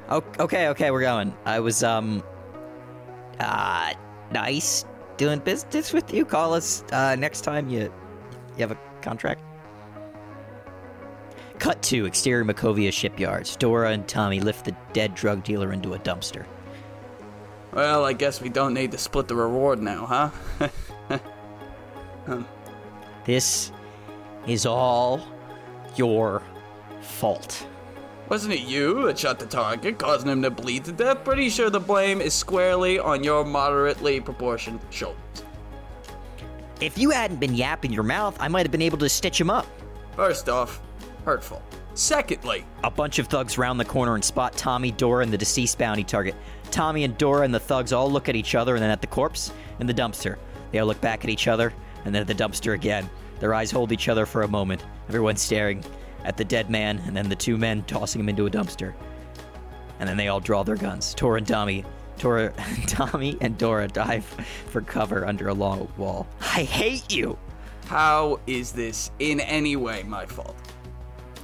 [0.09, 1.35] Okay, okay, we're going.
[1.45, 2.23] I was um,
[3.41, 3.93] uh,
[4.31, 4.85] nice
[5.17, 6.23] doing business with you.
[6.23, 7.91] Call us uh next time you
[8.55, 9.41] you have a contract.
[11.59, 13.55] Cut to exterior Makovia shipyards.
[13.55, 16.45] Dora and Tommy lift the dead drug dealer into a dumpster.
[17.77, 21.19] Well, I guess we don't need to split the reward now, huh?
[23.23, 23.71] This
[24.47, 25.21] is all
[25.95, 26.41] your
[27.01, 27.67] fault.
[28.29, 31.23] Wasn't it you that shot the target, causing him to bleed to death?
[31.23, 35.19] Pretty sure the blame is squarely on your moderately proportioned shoulders.
[36.81, 39.51] If you hadn't been yapping your mouth, I might have been able to stitch him
[39.51, 39.67] up.
[40.15, 40.81] First off,
[41.25, 41.61] hurtful.
[41.93, 45.77] Secondly, A bunch of thugs round the corner and spot Tommy, Dora, and the deceased
[45.77, 46.35] bounty target.
[46.71, 49.07] Tommy and Dora and the thugs all look at each other and then at the
[49.07, 50.37] corpse in the dumpster.
[50.71, 51.73] They all look back at each other
[52.05, 53.09] and then at the dumpster again.
[53.39, 55.83] Their eyes hold each other for a moment, everyone staring
[56.23, 58.93] at the dead man and then the two men tossing him into a dumpster.
[59.99, 61.13] And then they all draw their guns.
[61.13, 61.85] Tora and Tommy,
[62.17, 62.53] Tora,
[62.87, 64.25] Tommy and Dora dive
[64.67, 66.27] for cover under a long wall.
[66.39, 67.37] I hate you!
[67.87, 70.55] how is this in any way my fault?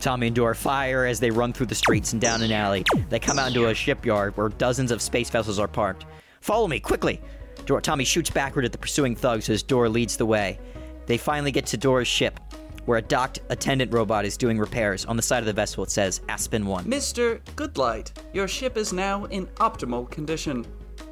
[0.03, 2.83] Tommy and Dora fire as they run through the streets and down an alley.
[3.09, 6.05] They come out into a shipyard where dozens of space vessels are parked.
[6.41, 7.21] Follow me, quickly!
[7.65, 10.59] Dora, Tommy shoots backward at the pursuing thugs as Dora leads the way.
[11.05, 12.37] They finally get to Dora's ship,
[12.85, 15.05] where a docked attendant robot is doing repairs.
[15.05, 16.83] On the side of the vessel, it says Aspen 1.
[16.83, 17.39] Mr.
[17.55, 20.65] Goodlight, your ship is now in optimal condition.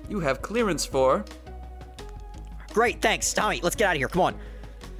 [0.09, 1.23] You have clearance for.
[2.73, 3.33] Great, thanks.
[3.33, 4.09] Tommy, let's get out of here.
[4.09, 4.35] Come on.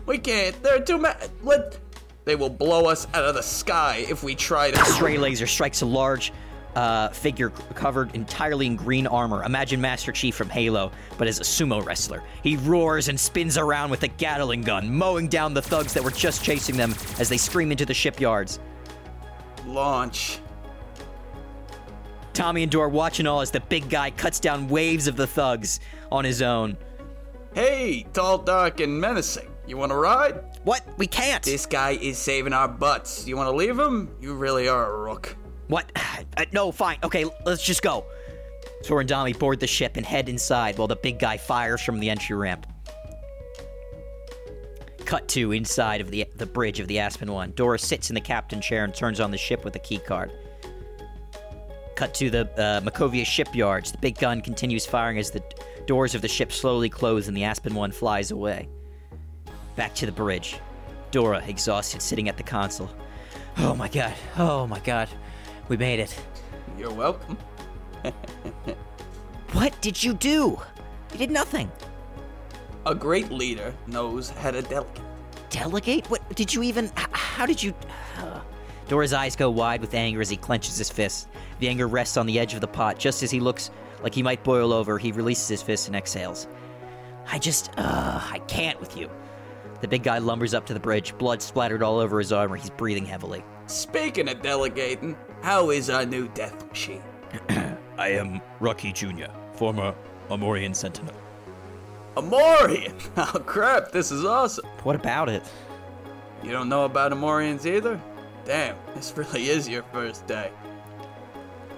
[0.06, 0.64] We can't.
[0.64, 1.20] There are too many.
[1.44, 1.78] Let.
[2.24, 4.86] They will blow us out of the sky if we try to.
[4.86, 6.32] Stray laser strikes a large
[6.76, 9.44] uh, figure covered entirely in green armor.
[9.44, 12.24] Imagine Master Chief from Halo, but as a sumo wrestler.
[12.44, 16.12] He roars and spins around with a Gatling gun, mowing down the thugs that were
[16.12, 18.60] just chasing them as they scream into the shipyards.
[19.66, 20.40] Launch.
[22.34, 25.80] Tommy and Dora watching all as the big guy cuts down waves of the thugs
[26.12, 26.78] on his own.
[27.54, 29.50] Hey, tall, dark, and menacing.
[29.68, 30.42] You want to ride?
[30.64, 30.84] What?
[30.98, 31.44] We can't.
[31.44, 33.28] This guy is saving our butts.
[33.28, 34.14] You want to leave him?
[34.22, 35.36] You really are a rook.
[35.68, 35.92] What?
[36.38, 36.98] Uh, no, fine.
[37.04, 38.06] Okay, let's just go.
[38.86, 42.10] Tor and board the ship and head inside while the big guy fires from the
[42.10, 42.66] entry ramp.
[45.04, 47.52] Cut to inside of the the bridge of the Aspen One.
[47.52, 50.32] Dora sits in the captain chair and turns on the ship with a key card.
[51.96, 53.92] Cut to the uh, Makovia shipyards.
[53.92, 55.44] The big gun continues firing as the
[55.86, 58.70] doors of the ship slowly close and the Aspen One flies away.
[59.76, 60.60] Back to the bridge.
[61.12, 62.90] Dora, exhausted, sitting at the console.
[63.58, 64.14] Oh my god.
[64.38, 65.10] Oh my god.
[65.68, 66.18] We made it.
[66.78, 67.38] You're welcome.
[69.54, 70.58] What did you do?
[71.12, 71.70] You did nothing.
[72.86, 75.04] A great leader knows how to delegate.
[75.50, 76.10] Delegate?
[76.10, 76.90] What did you even?
[76.96, 77.74] How did you?
[78.88, 81.28] Dora's eyes go wide with anger as he clenches his fist.
[81.60, 82.98] The anger rests on the edge of the pot.
[82.98, 86.48] Just as he looks like he might boil over, he releases his fist and exhales.
[87.30, 89.10] I just, uh, I can't with you.
[89.82, 92.56] The big guy lumbers up to the bridge, blood splattered all over his armor.
[92.56, 93.44] He's breathing heavily.
[93.66, 97.02] Speaking of delegating, how is our new death machine?
[97.98, 99.96] I am Rocky Jr., former
[100.30, 101.16] Amorian Sentinel.
[102.16, 102.94] Amorian!
[103.18, 104.66] Oh crap, this is awesome.
[104.84, 105.44] What about it?
[106.44, 108.00] You don't know about Amorians either?
[108.46, 110.52] Damn, this really is your first day.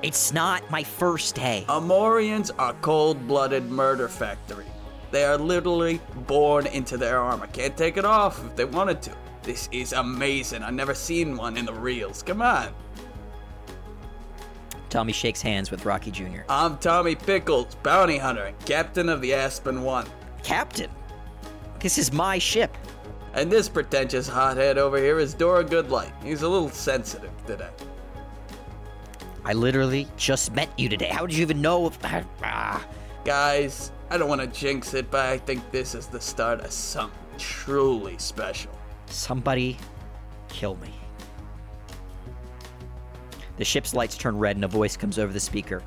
[0.02, 1.66] It's not my first day.
[1.70, 4.66] Amorians are cold blooded murder factory.
[5.14, 7.46] They are literally born into their armor.
[7.46, 9.12] Can't take it off if they wanted to.
[9.44, 10.64] This is amazing.
[10.64, 12.24] I've never seen one in the reels.
[12.24, 12.74] Come on.
[14.90, 16.40] Tommy shakes hands with Rocky Jr.
[16.50, 20.08] I'm Tommy Pickles, bounty hunter and captain of the Aspen One.
[20.42, 20.90] Captain,
[21.80, 22.76] this is my ship.
[23.36, 26.12] And this pretentious hothead over here is Dora Goodlight.
[26.24, 27.70] He's a little sensitive today.
[29.46, 31.10] I literally just met you today.
[31.10, 31.86] How did you even know?
[31.86, 32.84] Of, ah.
[33.26, 36.72] Guys, I don't want to jinx it, but I think this is the start of
[36.72, 38.72] something truly special.
[39.08, 39.76] Somebody
[40.50, 40.94] kill me.
[43.58, 45.82] The ship's lights turn red and a voice comes over the speaker.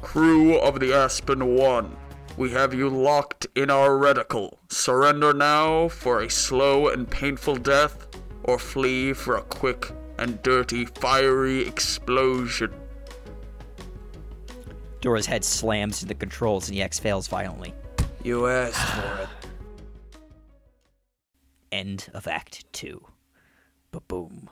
[0.00, 1.94] Crew of the Aspen One,
[2.38, 4.54] we have you locked in our reticle.
[4.70, 8.06] Surrender now for a slow and painful death,
[8.44, 12.72] or flee for a quick and dirty fiery explosion.
[15.04, 17.74] Dora's head slams into the controls and he exhales violently.
[18.22, 19.28] You asked for it.
[21.70, 23.04] End of Act Two.
[23.90, 24.48] Ba boom.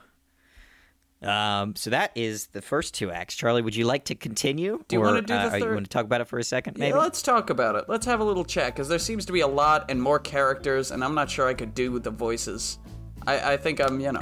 [1.23, 3.35] Um, so that is the first two acts.
[3.35, 4.85] Charlie, would you like to continue?
[4.89, 6.39] Do you or, wanna do the uh, are You want to talk about it for
[6.39, 6.91] a second, maybe?
[6.91, 7.87] Yeah, let's talk about it.
[7.89, 10.91] Let's have a little chat because there seems to be a lot and more characters,
[10.91, 12.79] and I'm not sure I could do with the voices.
[13.27, 14.21] I, I think I'm, you know.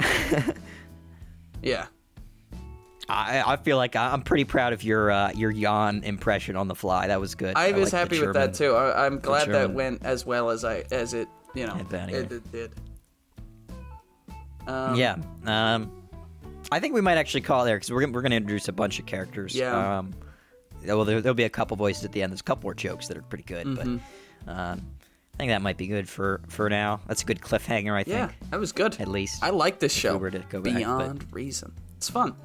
[1.61, 1.87] yeah.
[3.11, 6.67] I, I feel like I- I'm pretty proud of your uh, your yawn impression on
[6.67, 7.07] the fly.
[7.07, 7.55] That was good.
[7.55, 8.73] I was like the happy with that too.
[8.75, 12.51] I, I'm glad that went as well as I as it, you know, it, it
[12.51, 12.71] did.
[14.67, 15.15] Um, yeah.
[15.45, 15.91] Um,
[16.71, 18.73] I think we might actually call it there because we're we're going to introduce a
[18.73, 19.55] bunch of characters.
[19.55, 19.99] Yeah.
[19.99, 20.13] Um,
[20.85, 22.31] well, there, there'll be a couple voices at the end.
[22.31, 23.97] There's a couple more jokes that are pretty good, Mm-hmm.
[24.45, 24.81] but um,
[25.35, 27.01] I think that might be good for for now.
[27.07, 28.15] That's a good cliffhanger, I think.
[28.17, 28.99] Yeah, that was good.
[28.99, 29.43] At least.
[29.43, 30.13] I like this show.
[30.13, 31.73] We were to go back, but- Beyond reason.
[31.97, 32.35] It's fun.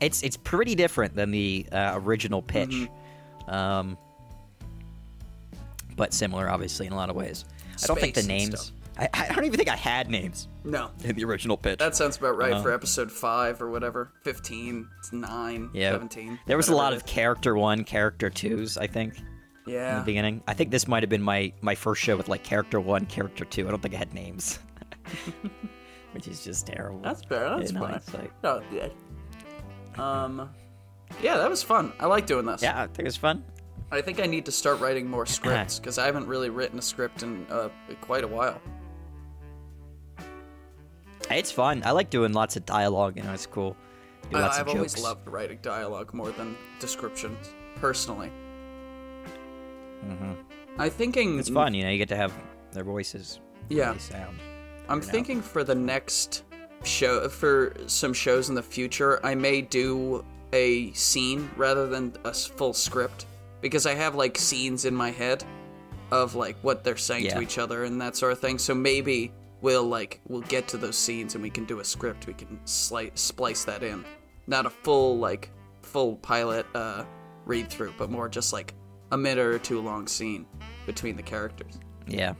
[0.00, 3.50] It's it's pretty different than the uh, original pitch, Mm-hmm.
[3.54, 3.98] um,
[5.96, 7.44] but similar, obviously, in a lot of ways.
[7.82, 8.72] I don't think the names.
[8.96, 11.80] I, I don't even think I had names No, in the original pitch.
[11.80, 12.62] that sounds about right Uh-huh.
[12.62, 14.12] for episode five or whatever.
[14.22, 16.38] Fifteen, nine, yeah, 17.
[16.46, 18.76] there was a lot of character one, character twos.
[18.78, 19.20] I think is.
[19.66, 19.98] in yeah.
[19.98, 20.42] the beginning.
[20.46, 23.44] I think this might have been my my first show with like character one, character
[23.44, 23.66] two.
[23.66, 24.60] I don't think I had names,
[26.12, 27.00] which is just terrible.
[27.00, 27.56] That's fair.
[27.58, 27.90] That's in fine.
[27.90, 28.30] hindsight.
[28.44, 28.88] Oh, yeah.
[29.98, 30.50] Um,
[31.22, 31.92] yeah, that was fun.
[32.00, 32.62] I like doing this.
[32.62, 33.44] Yeah, I think it was fun.
[33.90, 36.82] I think I need to start writing more scripts because I haven't really written a
[36.82, 37.68] script in uh,
[38.00, 38.60] quite a while.
[41.30, 41.82] It's fun.
[41.84, 43.16] I like doing lots of dialogue.
[43.16, 43.76] You know, it's cool.
[44.30, 48.30] Do I, lots I've of always loved writing dialogue more than descriptions, personally.
[50.04, 50.36] Mhm.
[50.78, 51.40] I'm thinking Mm-hmm.
[51.40, 51.72] It's fun.
[51.74, 52.32] You know, you get to have
[52.72, 53.40] their voices.
[53.68, 53.96] Yeah.
[53.98, 54.38] Sound.
[54.88, 56.44] I'm thinking for the next
[56.84, 62.32] show, for some shows in the future, I may do a scene rather than a
[62.32, 63.26] full script
[63.60, 65.42] because I have like scenes in my head
[66.10, 67.34] of like what they're saying Yeah.
[67.34, 68.58] to each other and that sort of thing.
[68.58, 72.26] So maybe we'll like we'll get to those scenes and we can do a script.
[72.26, 74.04] We can slice splice that in,
[74.46, 75.50] not a full like
[75.82, 77.04] full pilot uh,
[77.46, 78.74] read through, but more just like
[79.10, 80.46] a minute or two long scene
[80.86, 81.78] between the characters.
[82.06, 82.34] Yeah.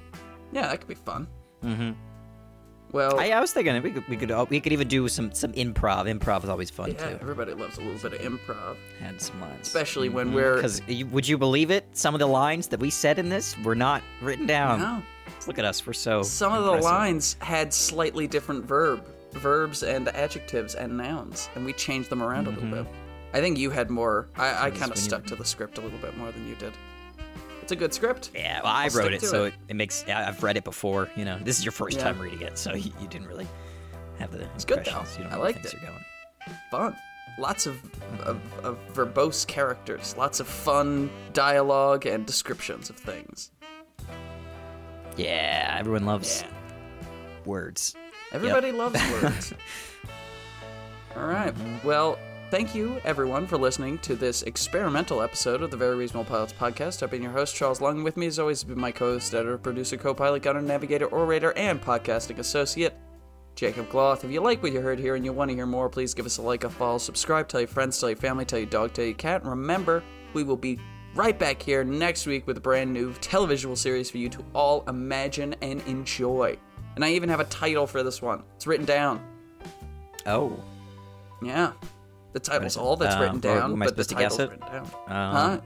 [0.53, 1.27] Yeah, that could be fun.
[1.65, 1.93] Mm-hmm.
[2.95, 5.53] Well, I, I was thinking we could we could we could even do some some
[5.55, 6.07] improv.
[6.07, 7.19] Improv is always fun Yeah, too.
[7.21, 9.67] everybody loves a little bit of improv, Had some lines.
[9.67, 10.37] especially when mm-hmm.
[10.37, 10.55] we're.
[10.55, 10.81] Because
[11.11, 11.85] would you believe it?
[11.91, 14.79] Some of the lines that we said in this were not written down.
[14.79, 15.03] No.
[15.49, 15.85] Look at us.
[15.85, 16.23] We're so.
[16.23, 21.73] Some of the lines had slightly different verb, verbs and adjectives and nouns, and we
[21.73, 22.85] changed them around a little mm-hmm.
[22.85, 22.93] bit.
[23.33, 24.29] I think you had more.
[24.37, 26.47] I, I kind of when you- stuck to the script a little bit more than
[26.47, 26.73] you did.
[27.65, 28.29] It's a good script.
[28.35, 29.55] Yeah, well, I I'll wrote it, so it.
[29.69, 30.05] it, makes.
[30.07, 31.09] I've read it before.
[31.17, 32.03] You know, this is your first Yeah.
[32.05, 33.49] time reading it, so you, you didn't really
[34.19, 35.03] have the It's good, though.
[35.17, 35.75] You don't I liked it.
[36.71, 36.95] Fun.
[37.39, 37.79] Lots of,
[38.21, 40.15] of, of verbose characters.
[40.19, 43.51] Lots of fun dialogue and descriptions of things.
[45.17, 46.49] Yeah, everyone loves Yeah.
[47.47, 47.95] words.
[48.31, 49.55] Everybody loves words.
[51.17, 51.55] All right.
[51.83, 52.19] Well,
[52.55, 57.03] thank you, everyone, for listening to this experimental episode of the Very Reasonable Pilots podcast.
[57.03, 58.05] I've been your host, Charles Lung.
[58.05, 61.07] With me, as always, has been my co host, editor, producer, co pilot, gunner, navigator,
[61.07, 62.95] orator, and podcasting associate,
[63.57, 64.23] Jacob Gloth.
[64.23, 66.27] If you like what you heard here and you want to hear more, please give
[66.27, 68.93] us a like, a follow, subscribe, tell your friends, tell your family, tell your dog,
[68.93, 69.41] tell your cat.
[69.41, 70.79] And remember, we will be
[71.17, 74.85] right back here next week with a brand new televisual series for you to all
[74.87, 76.57] imagine and enjoy.
[76.95, 78.45] And I even have a title for this one.
[78.55, 79.21] It's written down.
[80.25, 80.57] Oh,
[81.43, 81.73] Yeah.
[82.35, 84.51] The title's all that's Uh, written down, am I but the to guess title's it?
[84.51, 84.85] written down.
[85.09, 85.61] Um, huh?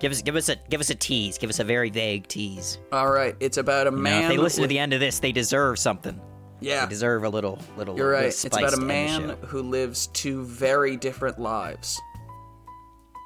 [0.00, 1.38] give us give us a give us a tease.
[1.38, 2.78] Give us a very vague tease.
[2.92, 3.34] All right.
[3.40, 4.22] It's about a You know, man.
[4.24, 6.20] if they listen to the end of this, they deserve something.
[6.60, 6.84] Yeah.
[6.86, 7.96] They deserve a little little.
[7.96, 8.26] You're little right.
[8.26, 12.00] It's about a to end the man who lives two very different lives.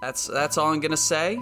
[0.02, 1.38] That's that's all I'm gonna say.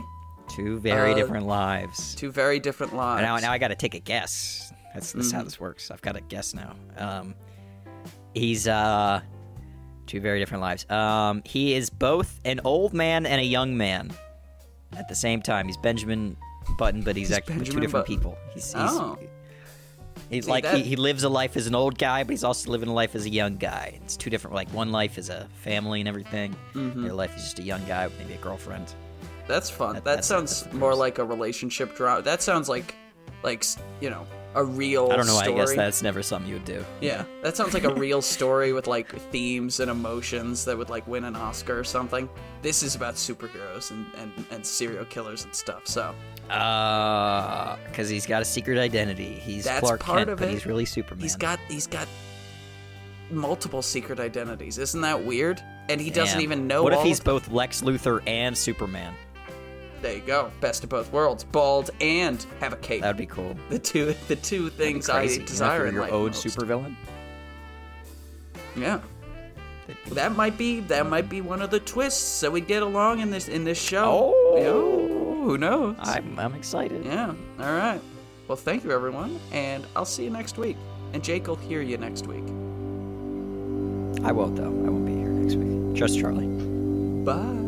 [0.48, 2.14] Two very uh, different lives.
[2.14, 3.22] Two very different lives.
[3.22, 4.70] Now, now I got to take a guess.
[4.92, 5.36] That's, that's Mm-hmm.
[5.38, 5.90] how this works.
[5.90, 6.76] I've got to guess now.
[6.98, 7.34] Um,
[8.34, 9.22] he's uh,
[10.06, 10.88] two very different lives.
[10.90, 14.12] Um, he is both an old man and a young man
[14.96, 15.66] at the same time.
[15.66, 16.36] He's Benjamin
[16.78, 18.04] Button, but he's, actually two different Button.
[18.16, 18.38] people.
[18.54, 19.18] He's, he's, Oh.
[20.30, 22.44] he's See, like that- he, he lives a life as an old guy, but he's
[22.44, 23.98] also living a life as a young guy.
[24.04, 24.54] It's two different.
[24.54, 26.54] Like one life is a family and everything.
[26.74, 27.02] Mm-hmm.
[27.02, 28.94] The other life is just a young guy with maybe a girlfriend.
[29.46, 29.94] That's fun.
[29.94, 32.22] That, that's- sounds more like a relationship drama.
[32.22, 32.94] That sounds like,
[33.42, 33.64] like
[34.00, 35.10] you know, a real.
[35.10, 35.34] I don't know.
[35.38, 35.52] Story.
[35.52, 36.84] I guess that's never something you would do.
[37.00, 41.06] Yeah, that sounds like a real story with like themes and emotions that would like
[41.06, 42.28] win an Oscar or something.
[42.62, 45.86] This is about superheroes and, and, and serial killers and stuff.
[45.86, 46.14] So
[46.50, 49.34] Uh, because he's got a secret identity.
[49.34, 51.22] He's That's Clark part Kent, of but he's really Superman.
[51.22, 52.06] he's got he's got
[53.30, 54.78] multiple secret identities.
[54.78, 55.62] Isn't that weird?
[55.88, 56.42] And he doesn't Damn.
[56.42, 56.82] even know.
[56.82, 59.14] What if he's both Lex Luthor and Superman?
[60.04, 60.52] There you go.
[60.60, 61.44] Best of both worlds.
[61.44, 63.00] Bald and have a cape.
[63.00, 63.56] That would be cool.
[63.70, 65.36] the two the two things I crazy.
[65.36, 66.44] You know, desire in your life own most.
[66.46, 66.94] supervillain.
[68.76, 69.00] Yeah.
[70.08, 73.30] That might be that might be one of the twists so we get along in
[73.30, 74.34] this in this show.
[74.36, 74.56] Oh.
[74.58, 75.96] You know, who knows?
[76.00, 77.02] I'm I'm excited.
[77.06, 77.32] Yeah.
[77.58, 78.00] All right.
[78.46, 80.76] Well, thank you everyone, and I'll see you next week.
[81.14, 82.44] And Jake will hear you next week.
[84.22, 84.64] I won't though.
[84.64, 85.96] I won't be here next week.
[85.96, 86.46] Trust Charlie.
[87.24, 87.63] Bye.